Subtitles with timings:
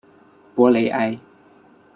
[0.55, 1.19] 博雷埃。